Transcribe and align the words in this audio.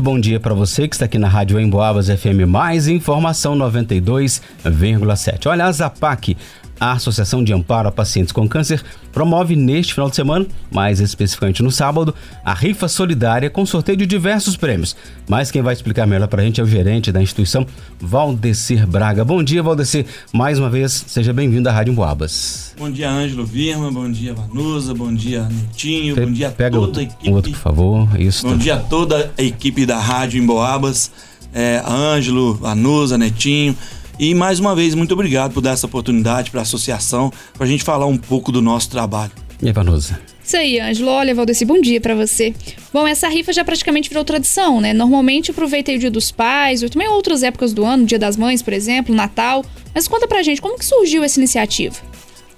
Bom 0.00 0.18
dia 0.18 0.40
para 0.40 0.54
você 0.54 0.88
que 0.88 0.94
está 0.94 1.04
aqui 1.04 1.18
na 1.18 1.28
Rádio 1.28 1.60
Emboabas 1.60 2.06
FM, 2.08 2.48
mais 2.48 2.88
informação 2.88 3.54
92,7. 3.54 5.46
Olha, 5.46 5.66
a 5.66 5.72
Zapac 5.72 6.34
a 6.80 6.92
Associação 6.92 7.44
de 7.44 7.52
Amparo 7.52 7.88
a 7.88 7.92
Pacientes 7.92 8.32
com 8.32 8.48
Câncer 8.48 8.82
promove 9.12 9.54
neste 9.54 9.92
final 9.92 10.08
de 10.08 10.16
semana, 10.16 10.46
mais 10.70 10.98
especificamente 10.98 11.62
no 11.62 11.70
sábado, 11.70 12.14
a 12.42 12.54
rifa 12.54 12.88
solidária 12.88 13.50
com 13.50 13.66
sorteio 13.66 13.98
de 13.98 14.06
diversos 14.06 14.56
prêmios. 14.56 14.96
Mas 15.28 15.50
quem 15.50 15.60
vai 15.60 15.74
explicar 15.74 16.06
melhor 16.06 16.26
para 16.26 16.40
a 16.40 16.44
gente 16.44 16.60
é 16.60 16.64
o 16.64 16.66
gerente 16.66 17.12
da 17.12 17.20
instituição, 17.20 17.66
Valdecir 18.00 18.86
Braga. 18.86 19.24
Bom 19.24 19.42
dia, 19.42 19.62
Valdecir. 19.62 20.06
Mais 20.32 20.58
uma 20.58 20.70
vez, 20.70 21.04
seja 21.06 21.34
bem-vindo 21.34 21.68
à 21.68 21.72
Rádio 21.72 21.92
Boabas. 21.92 22.74
Bom 22.78 22.90
dia, 22.90 23.10
Ângelo 23.10 23.44
Virma. 23.44 23.90
Bom 23.92 24.10
dia, 24.10 24.32
Vanusa. 24.32 24.94
Bom 24.94 25.12
dia, 25.12 25.42
Netinho. 25.42 26.16
Bom 26.16 26.32
dia 26.32 26.48
a 26.48 26.50
Pega 26.50 26.78
toda 26.78 27.00
a 27.00 27.02
equipe. 27.02 27.30
Outro, 27.30 27.50
por 27.52 27.58
favor. 27.58 28.08
Isso. 28.18 28.46
Bom 28.46 28.56
dia 28.56 28.76
a 28.76 28.78
toda 28.78 29.30
a 29.36 29.42
equipe 29.42 29.84
da 29.84 29.98
Rádio 29.98 30.42
Emboabas. 30.42 31.10
É, 31.52 31.82
Ângelo, 31.86 32.54
Vanusa, 32.54 33.18
Netinho. 33.18 33.76
E 34.20 34.34
mais 34.34 34.60
uma 34.60 34.76
vez, 34.76 34.94
muito 34.94 35.14
obrigado 35.14 35.54
por 35.54 35.62
dar 35.62 35.70
essa 35.70 35.86
oportunidade 35.86 36.50
para 36.50 36.60
a 36.60 36.62
associação, 36.62 37.32
para 37.54 37.64
a 37.64 37.66
gente 37.66 37.82
falar 37.82 38.04
um 38.04 38.18
pouco 38.18 38.52
do 38.52 38.60
nosso 38.60 38.90
trabalho. 38.90 39.32
E 39.62 39.66
Evanusa? 39.66 40.20
Isso 40.44 40.58
aí, 40.58 40.78
Ângelo. 40.78 41.08
Olha, 41.08 41.34
Valdeci, 41.34 41.64
bom 41.64 41.80
dia 41.80 42.02
para 42.02 42.14
você. 42.14 42.54
Bom, 42.92 43.08
essa 43.08 43.30
rifa 43.30 43.50
já 43.50 43.64
praticamente 43.64 44.10
virou 44.10 44.22
tradição, 44.22 44.78
né? 44.78 44.92
Normalmente 44.92 45.50
aproveitei 45.50 45.96
o 45.96 45.98
Dia 45.98 46.10
dos 46.10 46.30
Pais, 46.30 46.82
ou 46.82 46.90
também 46.90 47.08
outras 47.08 47.42
épocas 47.42 47.72
do 47.72 47.82
ano, 47.82 48.04
Dia 48.04 48.18
das 48.18 48.36
Mães, 48.36 48.60
por 48.60 48.74
exemplo, 48.74 49.14
Natal. 49.14 49.64
Mas 49.94 50.06
conta 50.06 50.28
pra 50.28 50.42
gente, 50.42 50.60
como 50.60 50.78
que 50.78 50.84
surgiu 50.84 51.24
essa 51.24 51.40
iniciativa? 51.40 51.96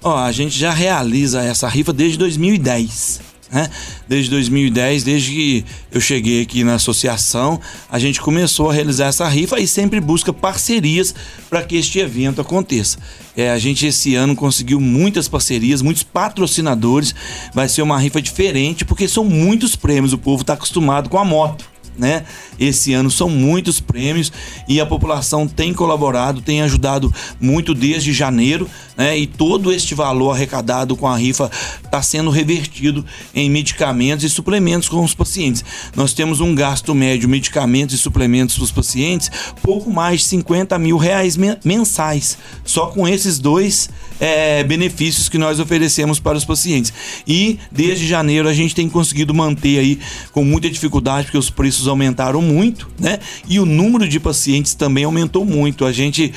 Ó, 0.03 0.17
a 0.17 0.33
gente 0.33 0.59
já 0.59 0.71
realiza 0.71 1.41
essa 1.41 1.69
rifa 1.69 1.93
desde 1.93 2.17
2010 2.17 3.32
né? 3.53 3.69
Desde 4.07 4.31
2010, 4.31 5.03
desde 5.03 5.31
que 5.31 5.65
eu 5.91 6.01
cheguei 6.01 6.41
aqui 6.41 6.63
na 6.63 6.75
associação, 6.75 7.61
a 7.89 7.99
gente 7.99 8.19
começou 8.19 8.69
a 8.69 8.73
realizar 8.73 9.07
essa 9.07 9.27
rifa 9.27 9.59
e 9.59 9.67
sempre 9.67 10.01
busca 10.01 10.33
parcerias 10.33 11.13
para 11.49 11.61
que 11.61 11.75
este 11.75 11.99
evento 11.99 12.41
aconteça. 12.41 12.97
É, 13.37 13.51
a 13.51 13.59
gente 13.59 13.85
esse 13.85 14.15
ano 14.15 14.35
conseguiu 14.35 14.79
muitas 14.79 15.27
parcerias, 15.27 15.81
muitos 15.81 16.03
patrocinadores. 16.03 17.13
Vai 17.53 17.69
ser 17.69 17.83
uma 17.83 17.99
rifa 17.99 18.21
diferente 18.21 18.83
porque 18.83 19.07
são 19.07 19.23
muitos 19.23 19.75
prêmios. 19.75 20.13
O 20.13 20.17
povo 20.17 20.41
está 20.41 20.53
acostumado 20.53 21.09
com 21.09 21.17
a 21.17 21.25
moto 21.25 21.72
né? 21.97 22.23
Esse 22.59 22.93
ano 22.93 23.09
são 23.09 23.29
muitos 23.29 23.79
prêmios 23.79 24.31
e 24.67 24.79
a 24.79 24.85
população 24.85 25.47
tem 25.47 25.73
colaborado, 25.73 26.41
tem 26.41 26.61
ajudado 26.61 27.13
muito 27.39 27.73
desde 27.73 28.13
janeiro, 28.13 28.69
né? 28.97 29.17
E 29.17 29.27
todo 29.27 29.71
este 29.71 29.95
valor 29.95 30.31
arrecadado 30.31 30.95
com 30.95 31.07
a 31.07 31.17
rifa 31.17 31.49
está 31.83 32.01
sendo 32.01 32.29
revertido 32.29 33.05
em 33.33 33.49
medicamentos 33.49 34.23
e 34.23 34.29
suplementos 34.29 34.89
com 34.89 35.03
os 35.03 35.13
pacientes. 35.13 35.63
Nós 35.95 36.13
temos 36.13 36.39
um 36.39 36.53
gasto 36.53 36.93
médio 36.93 37.27
medicamentos 37.27 37.95
e 37.95 37.97
suplementos 37.97 38.55
para 38.55 38.63
os 38.63 38.71
pacientes 38.71 39.31
pouco 39.61 39.91
mais 39.91 40.21
de 40.21 40.27
50 40.27 40.77
mil 40.79 40.97
reais 40.97 41.37
mensais, 41.63 42.37
só 42.63 42.87
com 42.87 43.07
esses 43.07 43.39
dois 43.39 43.89
é, 44.19 44.63
benefícios 44.63 45.29
que 45.29 45.37
nós 45.37 45.59
oferecemos 45.59 46.19
para 46.19 46.37
os 46.37 46.45
pacientes. 46.45 46.93
E 47.27 47.59
desde 47.71 48.07
janeiro 48.07 48.47
a 48.47 48.53
gente 48.53 48.75
tem 48.75 48.89
conseguido 48.89 49.33
manter 49.33 49.79
aí 49.79 49.99
com 50.31 50.43
muita 50.43 50.69
dificuldade 50.69 51.25
porque 51.25 51.37
os 51.37 51.49
preços 51.49 51.82
serviços 51.83 51.87
aumentaram 51.87 52.41
muito, 52.41 52.87
né? 52.99 53.19
E 53.47 53.59
o 53.59 53.65
número 53.65 54.07
de 54.07 54.19
pacientes 54.19 54.73
também 54.73 55.03
aumentou 55.03 55.45
muito. 55.45 55.85
A 55.85 55.91
gente, 55.91 56.33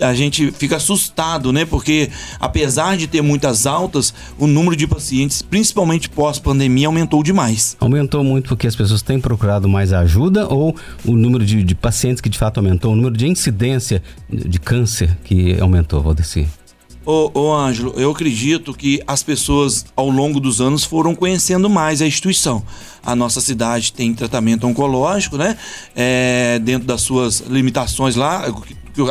a 0.00 0.14
gente 0.14 0.50
fica 0.52 0.76
assustado, 0.76 1.52
né? 1.52 1.64
Porque 1.64 2.10
apesar 2.38 2.96
de 2.96 3.06
ter 3.06 3.22
muitas 3.22 3.66
altas, 3.66 4.12
o 4.38 4.46
número 4.46 4.74
de 4.74 4.86
pacientes, 4.86 5.42
principalmente 5.42 6.08
pós-pandemia, 6.08 6.86
aumentou 6.86 7.22
demais. 7.22 7.76
Aumentou 7.80 8.24
muito 8.24 8.48
porque 8.48 8.66
as 8.66 8.74
pessoas 8.74 9.02
têm 9.02 9.20
procurado 9.20 9.68
mais 9.68 9.92
ajuda 9.92 10.46
ou 10.48 10.74
o 11.04 11.16
número 11.16 11.44
de, 11.44 11.62
de 11.62 11.74
pacientes 11.74 12.20
que 12.20 12.28
de 12.28 12.38
fato 12.38 12.58
aumentou, 12.58 12.92
o 12.92 12.96
número 12.96 13.16
de 13.16 13.26
incidência 13.26 14.02
de 14.30 14.58
câncer 14.58 15.16
que 15.24 15.58
aumentou, 15.60 16.02
Valdeci? 16.02 16.46
Ô, 17.04 17.30
ô 17.32 17.54
Ângelo, 17.54 17.94
eu 17.96 18.10
acredito 18.10 18.74
que 18.74 19.02
as 19.06 19.22
pessoas 19.22 19.86
ao 19.96 20.10
longo 20.10 20.38
dos 20.38 20.60
anos 20.60 20.84
foram 20.84 21.14
conhecendo 21.14 21.70
mais 21.70 22.02
a 22.02 22.06
instituição. 22.06 22.62
A 23.02 23.16
nossa 23.16 23.40
cidade 23.40 23.92
tem 23.92 24.12
tratamento 24.12 24.66
oncológico, 24.66 25.38
né? 25.38 25.56
É, 25.96 26.60
dentro 26.62 26.86
das 26.86 27.00
suas 27.00 27.40
limitações 27.40 28.16
lá, 28.16 28.44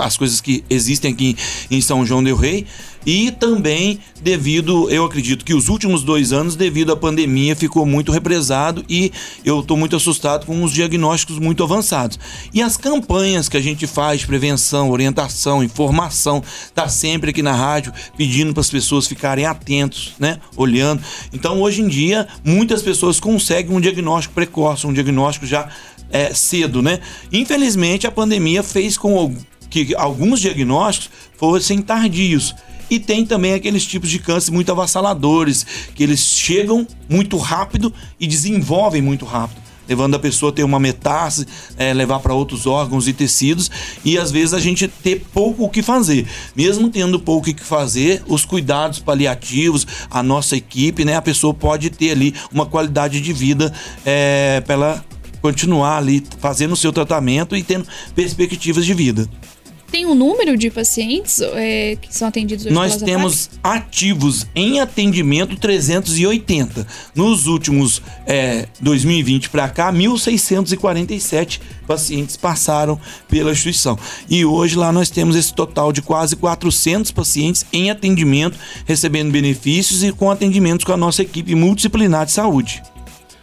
as 0.02 0.18
coisas 0.18 0.42
que 0.42 0.64
existem 0.70 1.12
aqui 1.12 1.36
em 1.70 1.82
São 1.82 2.06
João 2.06 2.24
del 2.24 2.36
Rei 2.36 2.66
e 3.06 3.32
também 3.32 4.00
devido, 4.22 4.90
eu 4.90 5.06
acredito 5.06 5.46
que 5.46 5.54
os 5.54 5.70
últimos 5.70 6.04
dois 6.04 6.34
anos, 6.34 6.56
devido 6.56 6.92
à 6.92 6.98
pandemia, 6.98 7.56
ficou 7.56 7.86
muito 7.86 8.12
represado 8.12 8.84
e 8.90 9.12
eu 9.46 9.62
estou 9.62 9.78
muito 9.78 9.96
assustado 9.96 10.46
com 10.46 10.64
os 10.64 10.74
diagnósticos 10.74 11.40
muito 11.40 11.64
avançados. 11.64 12.20
E 12.54 12.62
as 12.62 12.76
campanhas 12.76 13.48
que 13.48 13.56
a 13.56 13.62
gente 13.62 13.88
faz 13.88 14.20
de 14.22 14.28
prevenção, 14.28 14.90
orientação, 14.90 15.64
informação, 15.64 16.44
tá 16.76 16.90
sempre 16.90 17.30
aqui 17.30 17.42
na 17.42 17.54
rádio 17.54 17.94
pedindo 18.18 18.54
para 18.54 18.62
as 18.62 18.70
pessoas 18.70 19.08
ficarem 19.08 19.46
atentos, 19.46 20.14
né? 20.20 20.40
Olhando. 20.58 21.02
Então, 21.32 21.62
hoje 21.62 21.82
em 21.82 21.88
dia, 21.88 22.28
muitas 22.44 22.82
pessoas 22.82 23.20
conseguem 23.20 23.76
um 23.76 23.80
diagnóstico 23.80 24.36
precoce, 24.36 24.86
um 24.86 24.94
diagnóstico 24.94 25.46
já 25.46 25.70
é, 26.12 26.34
cedo, 26.34 26.82
né? 26.82 27.00
Infelizmente, 27.32 28.06
a 28.06 28.12
pandemia 28.12 28.62
fez 28.62 28.98
com 28.98 29.14
que 29.70 29.96
alguns 29.96 30.40
diagnósticos 30.40 31.10
fossem 31.38 31.82
tardios. 31.82 32.56
E 32.90 33.00
tem 33.00 33.26
também 33.26 33.54
aqueles 33.54 33.86
tipos 33.86 34.10
de 34.10 34.18
câncer 34.18 34.52
muito 34.52 34.72
avassaladores, 34.72 35.66
que 35.94 36.02
eles 36.02 36.22
chegam 36.22 36.88
muito 37.08 37.38
rápido 37.38 37.94
e 38.20 38.26
desenvolvem 38.26 39.02
muito 39.02 39.26
rápido 39.26 39.70
levando 39.90 40.14
a 40.14 40.20
pessoa 40.20 40.52
a 40.52 40.54
ter 40.54 40.64
uma 40.64 40.80
metástase, 40.80 41.48
é, 41.76 41.92
levar 41.92 42.20
para 42.20 42.32
outros 42.32 42.68
órgãos 42.68 43.08
e 43.08 43.14
tecidos, 43.14 43.72
e 44.06 44.20
às 44.20 44.30
vezes 44.30 44.54
a 44.54 44.60
gente 44.60 44.88
ter 44.88 45.26
pouco 45.34 45.64
o 45.64 45.70
que 45.70 45.82
fazer. 45.82 46.28
Mesmo 46.56 46.90
tendo 46.90 47.20
pouco 47.20 47.50
o 47.50 47.54
que 47.54 47.64
fazer, 47.64 48.22
os 48.28 48.46
cuidados 48.46 49.00
paliativos, 49.00 49.88
a 50.12 50.22
nossa 50.22 50.56
equipe, 50.56 51.04
né, 51.04 51.16
a 51.16 51.22
pessoa 51.24 51.56
pode 51.56 51.90
ter 51.90 52.12
ali 52.12 52.36
uma 52.54 52.68
qualidade 52.68 53.20
de 53.20 53.34
vida 53.34 53.74
é, 54.06 54.62
para 54.64 54.76
ela 54.76 55.06
continuar 55.42 55.98
ali 55.98 56.24
fazendo 56.40 56.74
o 56.74 56.78
seu 56.78 56.94
tratamento 56.94 57.56
e 57.56 57.64
tendo 57.64 57.88
perspectivas 58.14 58.86
de 58.86 58.94
vida. 58.94 59.28
Tem 59.92 60.06
um 60.06 60.14
número 60.14 60.56
de 60.56 60.70
pacientes 60.70 61.42
é, 61.42 61.98
que 62.00 62.14
são 62.16 62.28
atendidos 62.28 62.66
hoje 62.66 62.76
Nós 62.76 62.98
temos 62.98 63.50
ativos 63.64 64.46
em 64.56 64.80
atendimento 64.80 65.58
380. 65.58 66.86
Nos 67.16 67.48
últimos 67.48 68.02
é, 68.28 68.68
2020 68.80 69.50
para 69.50 69.68
cá, 69.68 69.92
1.647 69.92 71.60
pacientes 71.88 72.38
passaram 72.38 73.00
pela 73.28 73.52
instituição. 73.52 73.98
E 74.30 74.46
hoje 74.46 74.76
lá 74.76 74.92
nós 74.92 75.10
temos 75.10 75.36
esse 75.36 75.54
total 75.54 75.92
de 75.92 76.02
quase 76.02 76.36
400 76.36 77.12
pacientes 77.12 77.66
em 77.74 77.90
atendimento, 77.90 78.58
recebendo 78.86 79.32
benefícios 79.32 80.04
e 80.04 80.12
com 80.12 80.30
atendimentos 80.30 80.86
com 80.86 80.94
a 80.94 80.98
nossa 80.98 81.24
equipe 81.24 81.56
multidisciplinar 81.56 82.26
de 82.26 82.32
saúde. 82.32 82.82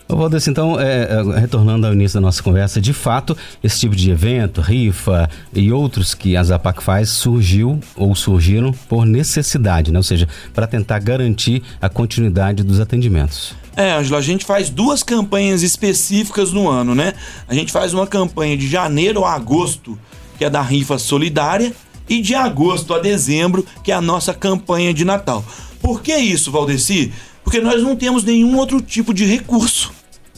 Valdeci, 0.08 0.50
então, 0.50 0.78
é, 0.78 1.04
é, 1.04 1.40
retornando 1.40 1.86
ao 1.86 1.92
início 1.92 2.20
da 2.20 2.20
nossa 2.20 2.40
conversa, 2.42 2.80
de 2.80 2.92
fato, 2.92 3.36
esse 3.62 3.80
tipo 3.80 3.96
de 3.96 4.10
evento, 4.10 4.60
rifa 4.60 5.28
e 5.52 5.72
outros 5.72 6.14
que 6.14 6.36
a 6.36 6.44
Zapac 6.44 6.80
faz 6.82 7.08
surgiu 7.08 7.80
ou 7.96 8.14
surgiram 8.14 8.72
por 8.88 9.04
necessidade, 9.04 9.90
né? 9.90 9.98
ou 9.98 10.04
seja, 10.04 10.28
para 10.54 10.66
tentar 10.66 11.00
garantir 11.00 11.62
a 11.80 11.88
continuidade 11.88 12.62
dos 12.62 12.78
atendimentos. 12.78 13.54
É, 13.76 13.92
Angela, 13.92 14.18
a 14.18 14.22
gente 14.22 14.44
faz 14.44 14.70
duas 14.70 15.02
campanhas 15.02 15.62
específicas 15.62 16.52
no 16.52 16.68
ano, 16.68 16.94
né? 16.94 17.12
A 17.46 17.52
gente 17.52 17.70
faz 17.70 17.92
uma 17.92 18.06
campanha 18.06 18.56
de 18.56 18.66
janeiro 18.66 19.24
a 19.24 19.34
agosto, 19.34 19.98
que 20.38 20.44
é 20.44 20.50
da 20.50 20.62
rifa 20.62 20.98
solidária, 20.98 21.74
e 22.08 22.22
de 22.22 22.34
agosto 22.34 22.94
a 22.94 22.98
dezembro, 22.98 23.66
que 23.82 23.90
é 23.90 23.94
a 23.94 24.00
nossa 24.00 24.32
campanha 24.32 24.94
de 24.94 25.04
Natal. 25.04 25.44
Por 25.82 26.00
que 26.00 26.16
isso, 26.16 26.50
Valdeci? 26.50 27.12
Porque 27.44 27.60
nós 27.60 27.82
não 27.82 27.94
temos 27.94 28.24
nenhum 28.24 28.56
outro 28.56 28.80
tipo 28.80 29.12
de 29.12 29.24
recurso. 29.24 29.92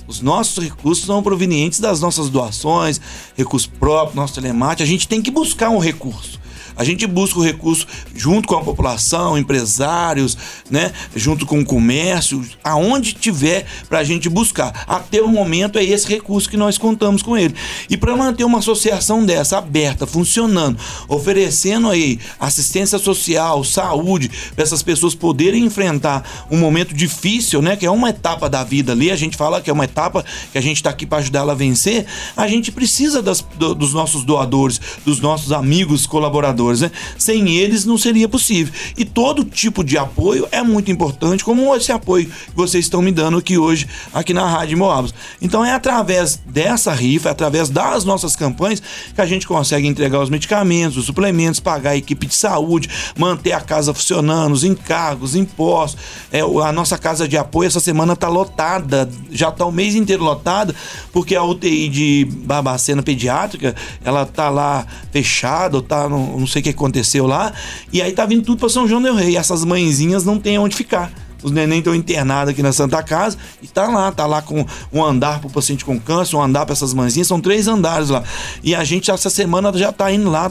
Os 0.09 0.23
nossos 0.23 0.65
recursos 0.65 1.05
são 1.05 1.23
provenientes 1.23 1.81
das 1.81 2.01
nossas 2.01 2.31
doações, 2.31 2.99
recursos 3.37 3.69
próprios, 3.69 4.17
nosso 4.17 4.35
telemate. 4.35 4.83
A 4.83 4.87
gente 4.87 5.07
tem 5.07 5.21
que 5.21 5.31
buscar 5.31 5.69
um 5.69 5.79
recurso. 5.79 6.41
A 6.79 6.85
gente 6.85 7.05
busca 7.09 7.41
o 7.41 7.43
recurso 7.43 7.89
junto 8.15 8.47
com 8.47 8.55
a 8.55 8.63
população, 8.63 9.37
empresários, 9.37 10.39
né? 10.71 10.93
Junto 11.17 11.45
com 11.45 11.59
o 11.59 11.65
comércio, 11.65 12.41
aonde 12.63 13.15
tiver 13.15 13.67
para 13.89 13.99
a 13.99 14.05
gente 14.05 14.29
buscar. 14.29 14.85
Até 14.87 15.21
o 15.21 15.27
momento 15.27 15.77
é 15.77 15.83
esse 15.83 16.07
recurso 16.09 16.49
que 16.49 16.57
nós 16.57 16.79
contamos 16.79 17.21
com 17.21 17.37
ele. 17.37 17.53
E 17.91 17.97
para 17.97 18.17
manter 18.17 18.45
uma 18.45 18.61
associação 18.61 19.27
dessa 19.27 19.59
aberta, 19.59 20.07
funcionando, 20.07 20.79
oferecendo 21.09 21.91
aí 21.91 22.21
assistência 22.39 22.97
social, 22.97 23.65
saúde, 23.65 24.31
para 24.55 24.63
essas 24.63 24.81
pessoas 24.81 25.17
poderem 25.17 25.65
enfrentar 25.65 26.47
um 26.49 26.59
momento 26.59 26.95
difícil, 26.95 27.61
né? 27.61 27.75
Que 27.75 27.87
é 27.87 27.91
uma 27.91 28.11
etapa 28.11 28.49
da 28.49 28.63
vida 28.63 28.93
ali. 28.93 29.11
A 29.11 29.17
gente 29.17 29.37
fala 29.37 29.61
que 29.61 29.69
é 29.69 29.73
uma 29.73 29.85
etapa 29.85 30.25
que 30.53 30.59
a 30.59 30.63
gente 30.63 30.77
está 30.77 30.91
aqui 30.91 31.05
para 31.05 31.19
ajudar 31.19 31.41
ela 31.41 31.55
a 31.55 31.57
vencer. 31.57 32.07
A 32.37 32.47
gente 32.47 32.71
precisa 32.71 33.21
das, 33.21 33.45
do, 33.57 33.75
dos 33.75 33.93
nossos 33.93 34.23
doadores, 34.23 34.81
dos 35.05 35.19
nossos 35.19 35.51
amigos 35.51 36.07
colaboradores 36.07 36.68
né? 36.77 36.91
Sem 37.17 37.57
eles 37.57 37.85
não 37.85 37.99
seria 37.99 38.29
possível. 38.29 38.73
E 38.97 39.05
todo 39.05 39.45
tipo 39.45 39.83
de 39.83 39.97
apoio 39.97 40.47
é 40.51 40.63
muito 40.63 40.91
importante, 40.91 41.45
como 41.45 41.75
esse 41.75 41.93
apoio 41.93 42.27
que 42.27 42.33
vocês 42.55 42.85
estão 42.85 43.03
me 43.03 43.11
dando 43.11 43.39
aqui 43.39 43.59
hoje, 43.59 43.87
aqui 44.13 44.33
na 44.33 44.49
Rádio 44.49 44.79
Moabas. 44.79 45.15
Então 45.41 45.65
é 45.65 45.73
através 45.73 46.41
dessa 46.47 46.93
rifa, 46.93 47.29
é 47.29 47.33
através 47.33 47.69
das 47.69 48.05
nossas 48.05 48.37
campanhas, 48.37 48.83
que 49.15 49.21
a 49.21 49.27
gente 49.27 49.47
consegue 49.47 49.87
entregar 49.87 50.21
os 50.21 50.31
medicamentos, 50.31 50.97
os 50.97 51.07
suplementos, 51.07 51.61
pagar 51.61 51.91
a 51.91 51.97
equipe 51.97 52.27
de 52.27 52.35
saúde, 52.35 52.89
manter 53.17 53.53
a 53.53 53.61
casa 53.61 53.95
funcionando, 53.95 54.53
os 54.53 54.65
encargos, 54.65 55.35
impostos. 55.35 56.01
É, 56.31 56.41
a 56.41 56.73
nossa 56.73 56.99
casa 56.99 57.27
de 57.27 57.37
apoio 57.37 57.67
essa 57.67 57.81
semana 57.81 58.13
está 58.13 58.29
lotada, 58.29 59.09
já 59.31 59.49
está 59.49 59.65
o 59.65 59.73
mês 59.73 59.95
inteiro 59.95 60.23
lotada, 60.25 60.75
porque 61.13 61.35
a 61.35 61.43
UTI 61.43 61.89
de 61.89 62.29
Barbacena 62.45 63.03
Pediátrica, 63.03 63.75
ela 64.05 64.27
tá 64.27 64.49
lá 64.49 64.87
fechada, 65.11 65.81
tá 65.83 66.09
no, 66.09 66.39
não 66.39 66.47
sei 66.47 66.58
o 66.61 66.63
que 66.63 66.71
aconteceu 66.71 67.27
lá, 67.27 67.53
e 67.93 68.01
aí 68.03 68.13
tá 68.13 68.27
vindo 68.27 68.43
tudo 68.43 68.59
para 68.59 68.69
São 68.69 68.87
João 68.87 69.03
del 69.03 69.15
Rei. 69.15 69.37
Essas 69.37 69.65
mãezinhas 69.65 70.25
não 70.25 70.39
tem 70.39 70.59
onde 70.59 70.77
ficar. 70.77 71.13
Os 71.43 71.53
neném 71.53 71.79
estão 71.79 71.95
internados 71.95 72.53
aqui 72.53 72.63
na 72.63 72.73
Santa 72.73 73.03
Casa 73.03 73.39
e 73.63 73.69
tá 73.69 73.87
lá, 73.87 74.11
tá 74.11 74.27
lá 74.27 74.43
com 74.43 74.67
um 74.93 75.05
andar 75.05 75.41
pro 75.41 75.49
paciente 75.49 75.85
com 75.85 75.99
câncer, 75.99 76.35
um 76.37 76.43
andar 76.43 76.67
para 76.67 76.73
essas 76.73 76.93
mãezinhas, 76.93 77.29
são 77.29 77.41
três 77.41 77.69
andares 77.69 78.09
lá. 78.09 78.25
E 78.63 78.75
a 78.75 78.83
gente 78.83 79.11
essa 79.11 79.31
semana 79.31 79.73
já 79.77 79.93
tá 79.93 80.11
indo 80.11 80.29
lá 80.29 80.51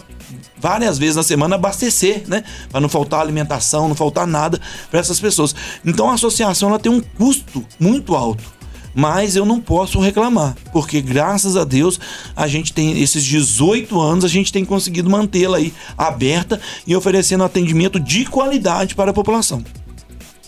várias 0.60 0.98
vezes 0.98 1.16
na 1.16 1.24
semana 1.24 1.56
abastecer, 1.56 2.24
né? 2.28 2.44
Para 2.70 2.80
não 2.80 2.88
faltar 2.88 3.20
alimentação, 3.20 3.88
não 3.88 3.96
faltar 3.96 4.26
nada 4.26 4.60
para 4.90 5.00
essas 5.00 5.20
pessoas. 5.20 5.54
Então 5.86 6.10
a 6.10 6.14
associação 6.14 6.70
ela 6.70 6.80
tem 6.80 6.92
um 6.92 7.02
custo 7.02 7.66
muito 7.80 8.16
alto 8.16 8.57
mas 8.98 9.36
eu 9.36 9.46
não 9.46 9.62
posso 9.62 10.00
reclamar, 10.00 10.56
porque 10.74 11.00
graças 11.00 11.56
a 11.56 11.64
Deus 11.64 12.00
a 12.36 12.48
gente 12.48 12.74
tem 12.74 13.00
esses 13.00 13.24
18 13.24 14.02
anos, 14.02 14.26
a 14.26 14.28
gente 14.28 14.52
tem 14.52 14.66
conseguido 14.66 15.08
mantê-la 15.08 15.58
aí 15.58 15.72
aberta 15.96 16.60
e 16.88 16.96
oferecendo 16.96 17.44
atendimento 17.44 18.00
de 18.00 18.26
qualidade 18.26 18.96
para 18.96 19.12
a 19.12 19.14
população. 19.14 19.64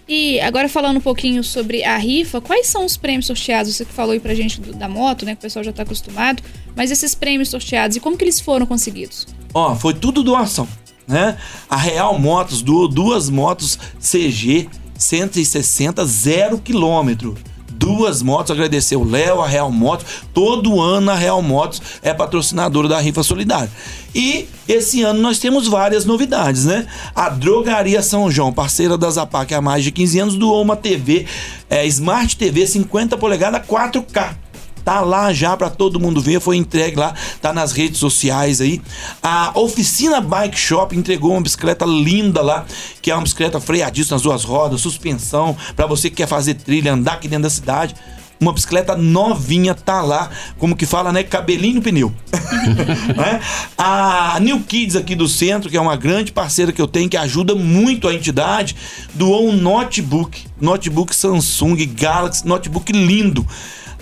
E 0.07 0.39
agora 0.39 0.67
falando 0.67 0.97
um 0.97 1.01
pouquinho 1.01 1.43
sobre 1.43 1.83
a 1.83 1.95
rifa, 1.97 2.41
quais 2.41 2.65
são 2.65 2.83
os 2.83 2.97
prêmios 2.97 3.27
sorteados? 3.27 3.75
Você 3.75 3.85
que 3.85 3.93
falou 3.93 4.13
aí 4.13 4.19
pra 4.19 4.33
gente 4.33 4.59
do, 4.59 4.73
da 4.73 4.89
moto, 4.89 5.23
né? 5.25 5.35
Que 5.35 5.39
o 5.39 5.41
pessoal 5.43 5.63
já 5.63 5.71
tá 5.71 5.83
acostumado. 5.83 6.41
Mas 6.75 6.89
esses 6.89 7.13
prêmios 7.13 7.49
sorteados 7.49 7.97
e 7.97 7.99
como 7.99 8.17
que 8.17 8.23
eles 8.23 8.39
foram 8.39 8.65
conseguidos? 8.65 9.27
Ó, 9.53 9.75
foi 9.75 9.93
tudo 9.93 10.23
doação, 10.23 10.67
né? 11.07 11.37
A 11.69 11.77
Real 11.77 12.17
Motos 12.17 12.63
doou 12.63 12.87
duas 12.87 13.29
motos 13.29 13.77
CG 13.99 14.67
160 14.97 16.03
zero 16.03 16.57
quilômetro 16.57 17.37
duas 17.79 18.21
motos, 18.21 18.51
agradecer 18.51 18.97
o 18.97 19.03
Léo, 19.03 19.41
a 19.41 19.47
Real 19.47 19.71
Motos. 19.71 20.05
Todo 20.33 20.81
ano 20.81 21.09
a 21.09 21.15
Real 21.15 21.41
Motos 21.41 21.81
é 22.01 22.13
patrocinadora 22.13 22.89
da 22.89 22.99
Rifa 22.99 23.23
Solidária. 23.23 23.71
E 24.13 24.47
esse 24.67 25.01
ano 25.01 25.21
nós 25.21 25.39
temos 25.39 25.67
várias 25.67 26.03
novidades, 26.03 26.65
né? 26.65 26.85
A 27.15 27.29
Drogaria 27.29 28.03
São 28.03 28.29
João, 28.29 28.51
parceira 28.51 28.97
da 28.97 29.09
Zapac 29.09 29.53
há 29.53 29.61
mais 29.61 29.83
de 29.83 29.91
15 29.91 30.19
anos, 30.19 30.35
doou 30.35 30.61
uma 30.61 30.75
TV, 30.75 31.25
é, 31.69 31.85
Smart 31.87 32.35
TV 32.35 32.67
50 32.67 33.17
polegadas 33.17 33.61
4K 33.65 34.48
Tá 34.83 35.01
lá 35.01 35.31
já 35.33 35.55
para 35.55 35.69
todo 35.69 35.99
mundo 35.99 36.21
ver, 36.21 36.39
foi 36.39 36.57
entregue 36.57 36.97
lá, 36.97 37.13
tá 37.41 37.53
nas 37.53 37.71
redes 37.71 37.99
sociais 37.99 38.61
aí. 38.61 38.81
A 39.21 39.51
Oficina 39.55 40.21
Bike 40.21 40.59
Shop 40.59 40.95
entregou 40.95 41.31
uma 41.31 41.41
bicicleta 41.41 41.85
linda 41.85 42.41
lá, 42.41 42.65
que 43.01 43.11
é 43.11 43.15
uma 43.15 43.23
bicicleta 43.23 43.59
freadista 43.59 44.15
nas 44.15 44.21
duas 44.21 44.43
rodas, 44.43 44.81
suspensão, 44.81 45.55
para 45.75 45.85
você 45.85 46.09
que 46.09 46.17
quer 46.17 46.27
fazer 46.27 46.55
trilha, 46.55 46.93
andar 46.93 47.13
aqui 47.13 47.27
dentro 47.27 47.43
da 47.43 47.49
cidade 47.49 47.95
uma 48.39 48.53
bicicleta 48.53 48.95
novinha 48.95 49.75
tá 49.75 50.01
lá, 50.01 50.29
como 50.57 50.75
que 50.75 50.85
fala, 50.85 51.11
né? 51.11 51.23
Cabelinho 51.23 51.75
no 51.75 51.81
pneu. 51.81 52.13
né? 53.15 53.41
A 53.77 54.39
New 54.39 54.61
Kids 54.61 54.95
aqui 54.95 55.13
do 55.13 55.27
centro, 55.27 55.69
que 55.69 55.75
é 55.75 55.81
uma 55.81 55.97
grande 55.97 56.31
parceira 56.31 56.71
que 56.71 56.81
eu 56.81 56.87
tenho, 56.87 57.09
que 57.09 57.17
ajuda 57.17 57.53
muito 57.53 58.07
a 58.07 58.13
entidade, 58.13 58.75
doou 59.13 59.49
um 59.49 59.51
notebook, 59.51 60.45
notebook 60.59 61.13
Samsung 61.13 61.85
Galaxy, 61.87 62.47
notebook 62.47 62.91
lindo. 62.93 63.45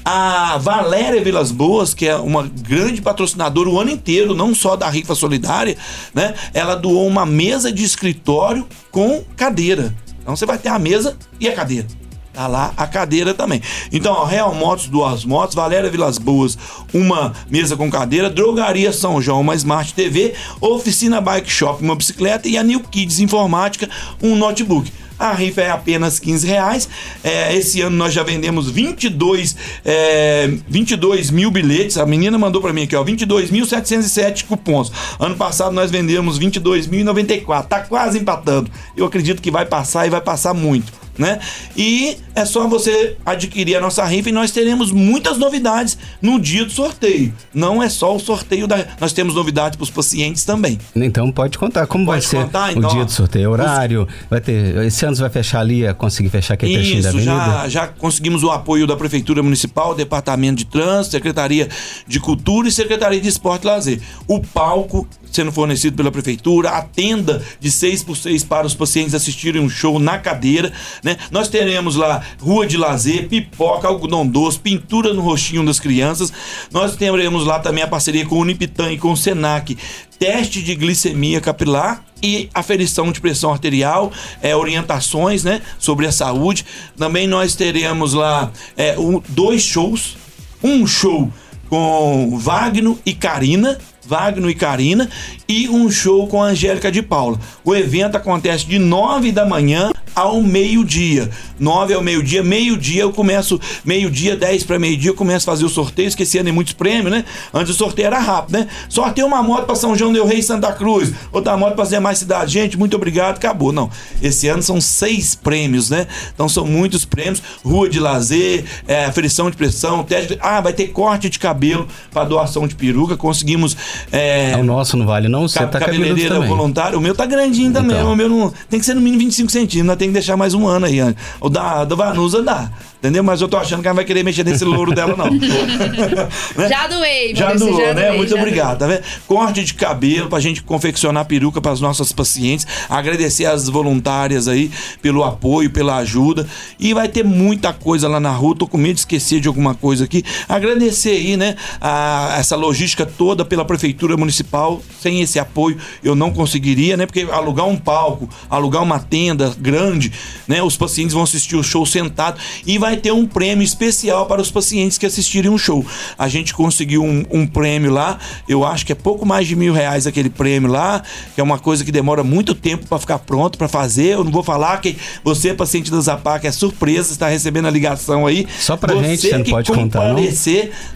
A 0.10 0.58
Valéria 0.58 1.22
Vilas 1.22 1.52
Boas, 1.52 1.94
que 1.94 2.08
é 2.08 2.16
uma 2.16 2.48
grande 2.48 3.02
patrocinadora 3.02 3.70
o 3.70 3.78
ano 3.78 3.92
inteiro, 3.92 4.34
não 4.34 4.56
só 4.56 4.78
da 4.78 4.90
Rifa 4.90 5.14
Solidária, 5.14 5.76
né? 6.14 6.34
Ela 6.54 6.76
doou 6.76 7.06
uma 7.06 7.26
mesa 7.26 7.74
de 7.74 7.84
escritório 7.84 8.66
com 8.90 9.22
cadeira. 9.36 9.94
Então 10.22 10.34
você 10.34 10.46
vai 10.46 10.58
ter 10.58 10.70
a 10.70 10.80
mesa 10.80 11.18
e 11.42 11.50
a 11.50 11.54
cadeira. 11.54 11.88
Tá 12.32 12.48
lá 12.48 12.72
a 12.78 12.88
cadeira 12.88 13.34
também. 13.34 13.62
Então, 13.92 14.14
ó, 14.14 14.24
Real 14.24 14.56
Motos, 14.56 14.88
duas 14.88 15.26
motos, 15.26 15.54
Valéria 15.54 15.90
Vilas 15.90 16.18
Boas, 16.18 16.58
uma 16.94 17.34
mesa 17.50 17.76
com 17.76 17.92
cadeira, 17.92 18.30
Drogaria 18.30 18.94
São 18.94 19.22
João, 19.22 19.42
uma 19.42 19.56
Smart 19.56 19.94
TV, 19.94 20.36
Oficina 20.62 21.20
Bike 21.20 21.52
Shop, 21.52 21.84
uma 21.84 21.98
bicicleta 21.98 22.48
e 22.48 22.58
a 22.58 22.64
New 22.64 22.80
Kids 22.80 23.20
Informática, 23.20 23.90
um 24.24 24.38
notebook. 24.38 24.90
A 25.20 25.34
rifa 25.34 25.62
é 25.62 25.72
apenas 25.72 26.20
15 26.20 26.48
reais. 26.48 26.90
É, 27.24 27.56
esse 27.56 27.82
ano 27.82 27.96
nós 27.96 28.14
já 28.14 28.24
vendemos 28.24 28.70
22, 28.70 29.56
é, 29.84 30.50
22 30.68 31.32
mil 31.32 31.50
bilhetes. 31.50 31.98
A 31.98 32.06
menina 32.06 32.38
mandou 32.38 32.62
para 32.62 32.74
mim 32.74 32.84
aqui, 32.84 32.96
ó, 32.96 33.04
22.707 33.04 34.46
cupons. 34.46 34.92
Ano 35.20 35.36
passado 35.36 35.74
nós 35.74 35.90
vendemos 35.90 36.40
22.094. 36.40 37.68
Tá 37.68 37.80
quase 37.82 38.20
empatando. 38.20 38.70
Eu 38.96 39.06
acredito 39.06 39.42
que 39.42 39.52
vai 39.52 39.66
passar 39.66 40.06
e 40.06 40.10
vai 40.10 40.22
passar 40.22 40.54
muito 40.54 40.97
né? 41.18 41.40
E 41.76 42.18
é 42.36 42.46
só 42.46 42.68
você 42.68 43.16
adquirir 43.26 43.76
a 43.76 43.82
nossa 43.82 44.04
rifa 44.06 44.30
e 44.30 44.32
nós 44.32 44.52
teremos 44.52 44.92
muitas 44.92 45.38
novidades 45.38 45.98
no 46.22 46.40
dia 46.40 46.66
do 46.66 46.72
sorteio. 46.72 47.34
Não 47.54 47.82
é 47.82 47.90
só 47.90 48.16
o 48.16 48.20
sorteio 48.20 48.68
da. 48.68 48.86
Nós 49.00 49.14
temos 49.14 49.36
novidades 49.36 49.76
para 49.76 49.84
os 49.84 49.90
pacientes 49.90 50.46
também. 50.46 50.78
Então 50.96 51.32
pode 51.32 51.58
contar. 51.58 51.88
Como 51.88 52.06
pode 52.06 52.22
vai 52.22 52.30
ser 52.30 52.46
contar, 52.46 52.72
então, 52.72 52.90
o 52.90 52.94
dia 52.94 53.06
do 53.06 53.12
sorteio? 53.12 53.52
Horário? 53.52 54.04
Os... 54.04 54.30
Vai 54.30 54.42
ter. 54.42 54.86
Esse 54.86 55.06
ano 55.06 55.16
vai 55.16 55.30
fechar 55.30 55.60
ali, 55.60 55.82
conseguir 55.96 56.30
fechar 56.30 56.54
aquele 56.54 56.74
Isso, 56.74 56.80
trechinho 56.82 57.04
da 57.04 57.10
avenida? 57.10 57.34
Já, 57.34 57.70
já 57.70 57.88
conseguimos 57.88 58.44
o 58.44 58.52
apoio 58.52 58.86
da 58.86 58.96
Prefeitura 58.96 59.42
Municipal, 59.42 59.96
Departamento 59.96 60.58
de 60.58 60.66
Trânsito, 60.66 61.12
Secretaria 61.12 61.68
de 62.08 62.20
Cultura 62.20 62.68
e 62.68 62.72
Secretaria 62.72 63.20
de 63.20 63.28
Esporte 63.28 63.64
e 63.64 63.68
Lazer. 63.68 64.02
O 64.28 64.40
palco 64.40 65.08
sendo 65.32 65.52
fornecido 65.52 65.96
pela 65.96 66.12
prefeitura, 66.12 66.72
a 66.72 66.82
tenda 66.82 67.44
de 67.60 67.70
6 67.70 68.04
por 68.04 68.16
6 68.16 68.44
para 68.44 68.68
os 68.68 68.76
pacientes 68.76 69.14
assistirem 69.14 69.62
um 69.62 69.70
show 69.70 70.00
na 70.00 70.18
cadeira, 70.18 70.72
né? 71.04 71.18
Nós 71.32 71.48
teremos 71.48 71.96
lá 71.96 72.24
rua 72.40 72.66
de 72.66 72.78
lazer, 72.78 73.28
pipoca, 73.28 73.88
algodão 73.88 74.26
doce, 74.26 74.60
pintura 74.60 75.14
no 75.14 75.22
rostinho 75.22 75.66
das 75.66 75.80
crianças. 75.80 76.32
Nós 76.72 76.96
teremos 76.96 77.46
lá 77.46 77.60
também 77.60 77.84
a 77.84 77.88
parceria 77.88 78.26
com 78.26 78.36
o 78.36 78.42
Unipitã 78.42 78.92
e 78.92 78.98
com 78.98 79.12
o 79.12 79.18
Senac, 79.18 79.78
teste 80.20 80.62
de 80.62 80.76
glicemia 80.76 81.40
capilar 81.40 82.04
e 82.22 82.50
aferição 82.54 83.12
de 83.12 83.22
pressão 83.22 83.52
arterial, 83.52 84.12
é, 84.42 84.56
orientações, 84.56 85.44
né, 85.44 85.62
sobre 85.78 86.08
a 86.08 86.12
saúde. 86.12 86.66
Também 86.98 87.28
nós 87.28 87.56
teremos 87.56 88.14
lá 88.14 88.52
é, 88.76 88.98
um, 88.98 89.22
dois 89.30 89.62
shows, 89.62 90.18
um 90.64 90.88
show 90.88 91.32
com 91.70 92.38
Wagner 92.38 92.96
e 93.06 93.14
Karina, 93.14 93.78
Wagner 94.08 94.50
e 94.50 94.56
Karina, 94.56 95.10
e 95.48 95.68
um 95.68 95.90
show 95.92 96.28
com 96.28 96.42
a 96.42 96.48
Angélica 96.48 96.92
de 96.92 97.02
Paula. 97.02 97.40
O 97.64 97.76
evento 97.76 98.16
acontece 98.16 98.66
de 98.66 98.80
9 98.80 99.32
da 99.32 99.46
manhã 99.46 99.92
ao 100.18 100.42
meio-dia. 100.42 101.30
9 101.60 101.94
ao 101.94 102.02
meio-dia, 102.02 102.42
meio-dia 102.42 103.04
eu 103.04 103.12
começo, 103.12 103.60
meio-dia, 103.86 104.36
10 104.36 104.64
para 104.64 104.80
meio-dia 104.80 105.12
eu 105.12 105.16
começo 105.16 105.48
a 105.48 105.54
fazer 105.54 105.64
o 105.64 105.70
sorteio, 105.70 106.10
ano 106.40 106.50
é 106.50 106.52
muitos 106.52 106.74
prêmios, 106.74 107.12
né? 107.12 107.24
Antes 107.54 107.76
o 107.76 107.78
sorteio 107.78 108.08
era 108.08 108.18
rápido, 108.18 108.58
né? 108.58 108.68
Sorteio 108.90 109.28
uma 109.28 109.44
moto 109.44 109.66
para 109.66 109.76
São 109.76 109.96
João 109.96 110.12
del 110.12 110.26
Rei 110.26 110.40
e 110.40 110.44
Santa 110.44 110.74
Cruz, 110.74 111.14
outra 111.32 111.56
moto 111.56 111.76
para 111.76 111.86
fazer 111.86 112.00
mais 112.00 112.18
cidade. 112.18 112.54
Gente, 112.54 112.78
muito 112.78 112.96
obrigado, 112.96 113.38
acabou. 113.38 113.72
Não, 113.72 113.92
esse 114.20 114.48
ano 114.48 114.64
são 114.64 114.82
seis 114.82 115.36
prêmios, 115.36 115.92
né? 115.92 116.08
Então 116.34 116.50
são 116.50 116.66
muitos 116.66 117.06
prêmios. 117.06 117.42
Rua 117.64 117.88
de 117.88 118.00
lazer, 118.00 118.66
é, 118.88 119.06
aferição 119.06 119.52
de 119.52 119.58
pressão, 119.58 120.04
teste. 120.04 120.38
Ah, 120.42 120.62
vai 120.62 120.74
ter 120.74 120.88
corte 120.88 121.30
de 121.30 121.38
cabelo 121.38 121.88
para 122.12 122.24
doação 122.24 122.68
de 122.68 122.74
peruca. 122.74 123.16
Conseguimos. 123.16 123.78
É, 124.12 124.52
é 124.52 124.58
o 124.58 124.64
nosso 124.64 124.98
não 124.98 125.06
vale, 125.06 125.28
não? 125.28 125.48
Você 125.48 125.66
tá 125.66 125.80
cabeleireira 125.80 126.40
voluntário. 126.40 126.98
O 126.98 127.02
meu 127.02 127.16
tá 127.16 127.26
grandinho 127.26 127.72
também. 127.72 127.98
Então. 127.98 128.14
O 128.14 128.16
meu 128.16 128.30
não. 128.30 128.54
Tem 128.70 128.80
que 128.80 128.86
ser 128.86 128.94
no 128.94 129.02
mínimo 129.02 129.20
25 129.24 129.52
centímetros, 129.52 129.98
tem 129.98 130.08
que 130.10 130.14
deixar 130.14 130.38
mais 130.38 130.54
um 130.54 130.68
ano 130.68 130.86
aí. 130.86 130.98
O 131.40 131.50
da, 131.50 131.86
da 131.86 131.96
Vanusa 131.96 132.42
dá. 132.42 132.70
Entendeu? 133.00 133.24
Mas 133.24 133.42
eu 133.42 133.48
tô 133.48 133.58
achando 133.58 133.82
que 133.82 133.88
ela 133.88 133.96
vai 133.96 134.06
querer 134.06 134.24
mexer 134.24 134.44
nesse 134.44 134.66
louro 134.66 134.94
dela, 134.94 135.16
não. 135.16 135.30
né? 136.58 136.70
Já 136.70 136.88
doei, 136.88 137.36
Já 137.36 137.54
doou, 137.54 137.80
já 137.80 137.94
né? 137.94 138.08
Doei, 138.08 138.18
Muito 138.18 138.36
obrigado, 138.36 138.80
doei. 138.80 138.98
tá 138.98 139.02
vendo? 139.02 139.04
Corte 139.28 139.64
de 139.64 139.74
cabelo 139.74 140.30
pra 140.30 140.40
gente 140.40 140.64
confeccionar 140.64 141.26
peruca 141.26 141.62
para 141.62 141.72
as 141.72 141.80
nossas 141.80 142.12
pacientes. 142.12 142.66
Agradecer 142.90 143.46
as 143.46 143.70
voluntárias 143.70 144.48
aí 144.48 144.72
pelo 145.02 145.24
apoio, 145.24 145.70
pela 145.70 145.98
ajuda. 145.98 146.48
E 146.80 146.94
vai 146.94 147.08
ter 147.08 147.24
muita 147.24 147.72
coisa 147.72 148.08
lá 148.08 148.20
na 148.20 148.32
rua. 148.32 148.56
Tô 148.56 148.68
com 148.68 148.78
medo 148.78 148.96
de 148.96 149.02
esquecer 149.02 149.40
de 149.40 149.48
alguma 149.48 149.76
coisa 149.76 150.06
aqui. 150.06 150.24
Agradecer 150.50 151.12
aí, 151.12 151.38
né? 151.38 151.56
A, 151.80 152.36
essa 152.40 152.56
logística 152.56 153.06
toda 153.06 153.46
pela 153.46 153.64
prefeitura 153.64 154.18
municipal, 154.18 154.82
sem 155.02 155.22
esse 155.22 155.38
apoio, 155.38 155.78
eu 156.04 156.16
não 156.16 156.32
conseguiria, 156.32 156.98
né? 156.98 157.06
Porque 157.06 157.28
alugar 157.32 157.68
um 157.68 157.78
palco, 157.78 158.28
alugar 158.50 158.82
uma 158.82 159.00
tenda 159.00 159.54
grande, 159.60 160.12
né? 160.48 160.64
Os 160.64 160.76
pacientes 160.76 161.14
vão 161.14 161.24
assistir 161.24 161.56
o 161.56 161.64
show 161.64 161.86
sentado 161.86 162.40
e 162.66 162.78
vai 162.78 162.87
ter 162.96 163.12
um 163.12 163.26
prêmio 163.26 163.64
especial 163.64 164.26
para 164.26 164.42
os 164.42 164.50
pacientes 164.50 164.98
que 164.98 165.06
assistirem 165.06 165.52
um 165.52 165.58
show. 165.58 165.86
A 166.18 166.28
gente 166.28 166.54
conseguiu 166.54 167.04
um, 167.04 167.26
um 167.30 167.46
prêmio 167.46 167.92
lá, 167.92 168.20
eu 168.48 168.64
acho 168.64 168.86
que 168.86 168.92
é 168.92 168.96
pouco 168.96 169.26
mais 169.26 169.48
de 169.48 169.56
mil 169.56 169.74
reais 169.74 170.08
aquele 170.08 170.30
prêmio 170.30 170.72
lá, 170.72 171.02
que 171.36 171.42
é 171.42 171.44
uma 171.44 171.60
coisa 171.60 171.84
que 171.84 171.92
demora 171.92 172.24
muito 172.24 172.54
tempo 172.54 172.88
para 172.88 173.00
ficar 173.00 173.20
pronto 173.20 173.58
para 173.58 173.68
fazer. 173.68 174.14
Eu 174.14 174.24
não 174.24 174.32
vou 174.32 174.44
falar 174.44 174.80
que 174.80 174.96
você, 175.24 175.54
paciente 175.54 175.92
da 175.92 176.00
Zapac, 176.00 176.46
é 176.46 176.52
surpresa, 176.52 177.12
está 177.12 177.28
recebendo 177.28 177.66
a 177.66 177.72
ligação 177.72 178.26
aí. 178.28 178.48
Só 178.60 178.78
você 178.78 179.08
gente, 179.10 179.22
você 179.30 179.38
não 179.38 179.46
pode 179.46 179.72
contar, 179.72 180.14
não? 180.14 180.16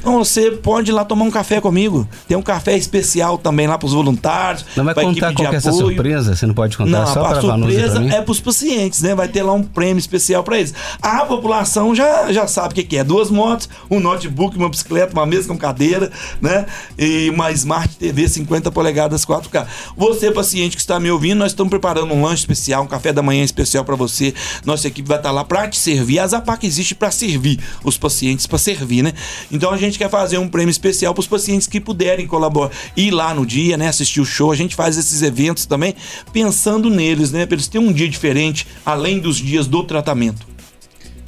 Não, 0.04 0.18
você 0.20 0.52
pode 0.52 0.92
ir 0.92 0.94
lá 0.94 1.04
tomar 1.04 1.26
um 1.26 1.32
café 1.32 1.60
comigo. 1.60 2.08
Tem 2.28 2.38
um 2.38 2.42
café 2.42 2.78
especial 2.78 3.38
também 3.38 3.68
lá 3.68 3.78
para 3.78 3.88
os 3.88 3.94
voluntários. 3.94 4.66
Não 4.76 4.86
vai 4.86 4.94
contar 4.94 5.34
qual 5.34 5.52
é 5.52 5.56
essa 5.56 5.72
surpresa? 5.72 6.36
Você 6.36 6.46
não 6.46 6.54
pode 6.54 6.78
contar 6.78 7.00
não, 7.00 7.08
só 7.08 7.24
para 7.24 7.38
a 7.40 7.42
surpresa 7.42 8.02
é 8.12 8.22
para 8.22 8.32
os 8.32 8.40
pacientes, 8.40 9.02
né? 9.02 9.16
Vai 9.16 9.28
ter 9.28 9.44
lá 9.44 9.54
um 9.54 9.64
prêmio 9.64 10.00
especial 10.00 10.44
para 10.44 10.60
eles. 10.60 10.74
A 11.02 11.26
população 11.26 11.81
já, 11.96 12.32
já 12.32 12.48
sabe 12.48 12.74
o 12.74 12.76
que, 12.76 12.84
que 12.84 12.98
é: 12.98 13.04
duas 13.04 13.30
motos, 13.30 13.68
um 13.90 14.00
notebook, 14.00 14.58
uma 14.58 14.70
bicicleta, 14.70 15.14
uma 15.14 15.26
mesa 15.26 15.48
com 15.48 15.58
cadeira, 15.58 16.12
né? 16.40 16.66
E 16.98 17.30
uma 17.30 17.52
Smart 17.52 17.96
TV 17.98 18.28
50 18.28 18.72
polegadas 18.72 19.26
4K. 19.26 19.66
Você, 19.98 20.32
paciente 20.32 20.76
que 20.76 20.82
está 20.82 21.00
me 21.00 21.10
ouvindo, 21.10 21.40
nós 21.40 21.52
estamos 21.52 21.70
preparando 21.70 22.14
um 22.14 22.22
lanche 22.22 22.44
especial, 22.44 22.84
um 22.84 22.88
café 22.88 23.12
da 23.12 23.22
manhã 23.22 23.44
especial 23.44 23.84
para 23.84 23.96
você. 23.96 24.34
Nossa 24.66 24.88
equipe 24.88 25.08
vai 25.08 25.18
estar 25.18 25.32
lá 25.32 25.44
para 25.44 25.68
te 25.68 25.78
servir. 25.78 26.20
A 26.20 26.28
Zapac 26.28 26.66
existe 26.66 26.94
para 26.94 27.12
servir 27.12 27.60
os 27.84 27.98
pacientes, 27.98 28.46
para 28.46 28.58
servir, 28.58 29.02
né? 29.02 29.14
Então 29.52 29.72
a 29.72 29.78
gente 29.78 29.98
quer 29.98 30.10
fazer 30.10 30.38
um 30.38 30.48
prêmio 30.48 30.72
especial 30.72 31.14
para 31.14 31.22
os 31.22 31.28
pacientes 31.28 31.68
que 31.68 31.80
puderem 31.80 32.28
colaborar, 32.28 32.72
ir 32.96 33.12
lá 33.12 33.34
no 33.34 33.46
dia, 33.46 33.78
né? 33.78 33.88
Assistir 33.88 34.22
o 34.22 34.26
show. 34.26 34.52
A 34.52 34.56
gente 34.56 34.76
faz 34.76 34.98
esses 34.98 35.22
eventos 35.22 35.66
também 35.66 35.96
pensando 36.32 36.90
neles, 36.90 37.32
né? 37.32 37.46
Para 37.46 37.56
eles 37.56 37.68
terem 37.68 37.88
um 37.88 37.94
dia 37.94 38.08
diferente, 38.08 38.68
além 38.86 39.20
dos 39.20 39.38
dias 39.38 39.68
do 39.68 39.84
tratamento. 39.84 40.51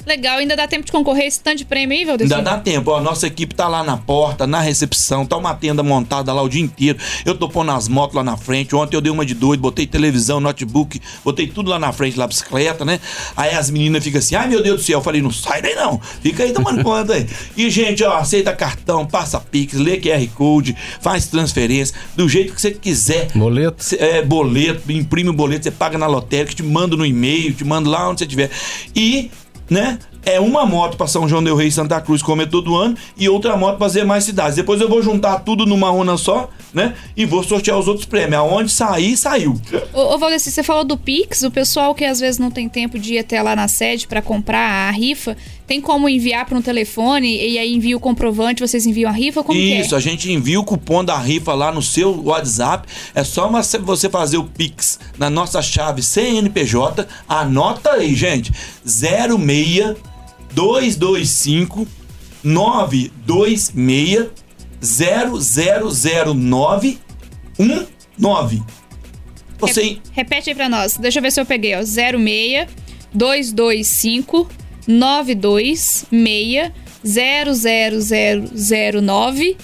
Legal, 0.06 0.38
ainda 0.38 0.54
dá 0.54 0.68
tempo 0.68 0.84
de 0.84 0.92
concorrer 0.92 1.26
esse 1.26 1.40
tanto 1.40 1.58
de 1.58 1.64
prêmio 1.64 1.96
aí, 1.96 2.04
Valdeci? 2.04 2.32
Ainda 2.32 2.50
dá 2.50 2.58
tempo. 2.58 2.90
Ó, 2.90 2.98
a 2.98 3.00
nossa 3.00 3.26
equipe 3.26 3.54
tá 3.54 3.66
lá 3.66 3.82
na 3.82 3.96
porta, 3.96 4.46
na 4.46 4.60
recepção, 4.60 5.24
tá 5.24 5.36
uma 5.36 5.54
tenda 5.54 5.82
montada 5.82 6.32
lá 6.32 6.42
o 6.42 6.48
dia 6.48 6.60
inteiro. 6.60 6.98
Eu 7.24 7.34
tô 7.34 7.48
pondo 7.48 7.70
as 7.70 7.88
motos 7.88 8.14
lá 8.14 8.22
na 8.22 8.36
frente. 8.36 8.76
Ontem 8.76 8.96
eu 8.96 9.00
dei 9.00 9.10
uma 9.10 9.24
de 9.24 9.34
doido, 9.34 9.60
botei 9.60 9.86
televisão, 9.86 10.40
notebook, 10.40 11.00
botei 11.24 11.46
tudo 11.46 11.70
lá 11.70 11.78
na 11.78 11.92
frente, 11.92 12.18
lá 12.18 12.26
bicicleta, 12.26 12.84
né? 12.84 13.00
Aí 13.36 13.54
as 13.54 13.70
meninas 13.70 14.04
ficam 14.04 14.18
assim, 14.18 14.34
ai 14.34 14.46
meu 14.48 14.62
Deus 14.62 14.80
do 14.80 14.84
céu. 14.84 14.98
Eu 14.98 15.02
falei, 15.02 15.22
não 15.22 15.30
sai 15.30 15.62
daí 15.62 15.74
não. 15.74 16.00
Fica 16.20 16.42
aí 16.42 16.52
tomando 16.52 16.82
conta 16.84 17.14
aí. 17.14 17.26
E, 17.56 17.70
gente, 17.70 18.04
ó, 18.04 18.16
aceita 18.16 18.52
cartão, 18.52 19.06
passa 19.06 19.40
Pix, 19.40 19.74
lê 19.74 19.98
QR 19.98 20.26
Code, 20.34 20.76
faz 21.00 21.26
transferência, 21.26 21.96
do 22.14 22.28
jeito 22.28 22.54
que 22.54 22.60
você 22.60 22.72
quiser. 22.72 23.28
Boleto? 23.34 23.84
É, 23.98 24.22
boleto, 24.22 24.90
imprime 24.92 25.30
o 25.30 25.32
boleto, 25.32 25.64
você 25.64 25.70
paga 25.70 25.96
na 25.96 26.06
lotérica, 26.06 26.54
te 26.54 26.62
manda 26.62 26.96
no 26.96 27.06
e-mail, 27.06 27.54
te 27.54 27.64
manda 27.64 27.88
lá 27.88 28.08
onde 28.08 28.20
você 28.20 28.24
estiver. 28.24 28.50
E 28.94 29.30
né? 29.68 29.98
É 30.26 30.40
uma 30.40 30.64
moto 30.64 30.96
para 30.96 31.06
São 31.06 31.28
João 31.28 31.44
del 31.44 31.54
Rei 31.54 31.68
e 31.68 31.72
Santa 31.72 32.00
Cruz, 32.00 32.22
como 32.22 32.40
é 32.40 32.46
todo 32.46 32.74
ano, 32.74 32.96
e 33.16 33.28
outra 33.28 33.56
moto 33.56 33.76
para 33.76 33.86
fazer 33.86 34.04
mais 34.04 34.24
cidades. 34.24 34.56
Depois 34.56 34.80
eu 34.80 34.88
vou 34.88 35.02
juntar 35.02 35.40
tudo 35.40 35.66
numa 35.66 35.90
runa 35.90 36.16
só, 36.16 36.48
né? 36.72 36.94
E 37.14 37.26
vou 37.26 37.42
sortear 37.42 37.78
os 37.78 37.86
outros 37.86 38.06
prêmios. 38.06 38.40
Aonde 38.40 38.72
sair, 38.72 39.16
saiu. 39.16 39.60
Ô, 39.92 40.14
ô 40.14 40.18
Valdeci, 40.18 40.50
você 40.50 40.62
falou 40.62 40.84
do 40.84 40.96
Pix, 40.96 41.42
o 41.42 41.50
pessoal 41.50 41.94
que 41.94 42.04
às 42.04 42.20
vezes 42.20 42.38
não 42.38 42.50
tem 42.50 42.68
tempo 42.68 42.98
de 42.98 43.14
ir 43.14 43.18
até 43.18 43.42
lá 43.42 43.54
na 43.54 43.68
sede 43.68 44.06
para 44.06 44.22
comprar 44.22 44.88
a 44.88 44.90
rifa, 44.90 45.36
tem 45.66 45.80
como 45.80 46.08
enviar 46.08 46.46
para 46.46 46.56
um 46.58 46.62
telefone 46.62 47.36
e 47.36 47.58
aí 47.58 47.74
envia 47.74 47.96
o 47.96 48.00
comprovante, 48.00 48.60
vocês 48.60 48.86
enviam 48.86 49.08
a 49.08 49.12
rifa? 49.12 49.42
Como 49.42 49.58
Isso, 49.58 49.94
é? 49.94 49.98
a 49.98 50.00
gente 50.00 50.30
envia 50.30 50.60
o 50.60 50.64
cupom 50.64 51.02
da 51.04 51.18
rifa 51.18 51.54
lá 51.54 51.72
no 51.72 51.80
seu 51.80 52.22
WhatsApp. 52.22 52.86
É 53.14 53.24
só 53.24 53.50
você 53.82 54.10
fazer 54.10 54.36
o 54.36 54.44
Pix 54.44 55.00
na 55.18 55.30
nossa 55.30 55.62
chave 55.62 56.02
CNPJ. 56.02 57.08
Anota 57.28 57.92
aí, 57.92 58.14
gente. 58.14 58.52
06 58.84 59.96
225 60.52 61.86
926 62.42 64.30
0009 64.82 66.98
19. 67.58 68.62
Você... 69.58 69.98
Repete 70.12 70.50
aí 70.50 70.56
pra 70.56 70.68
nós. 70.68 70.98
Deixa 70.98 71.18
eu 71.18 71.22
ver 71.22 71.32
se 71.32 71.40
eu 71.40 71.46
peguei, 71.46 71.74
ó. 71.74 71.82
06 71.82 72.68
225 73.14 74.46
926 74.86 76.72
000919. 77.04 79.58